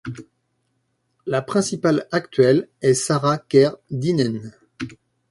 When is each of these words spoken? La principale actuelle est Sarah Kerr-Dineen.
La 1.27 1.43
principale 1.43 2.07
actuelle 2.09 2.67
est 2.81 2.95
Sarah 2.95 3.37
Kerr-Dineen. 3.37 4.51